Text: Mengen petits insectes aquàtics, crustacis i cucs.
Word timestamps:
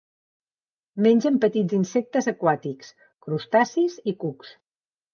Mengen 1.07 1.37
petits 1.43 1.77
insectes 1.81 2.31
aquàtics, 2.33 2.93
crustacis 3.29 4.03
i 4.15 4.19
cucs. 4.27 4.61